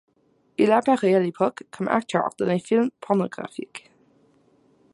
Il 0.57 0.71
apparaît 0.71 1.13
à 1.13 1.19
l'époque 1.19 1.65
comme 1.69 1.87
acteur 1.87 2.29
dans 2.39 2.47
des 2.47 2.57
films 2.57 2.89
pornographiques. 3.01 3.91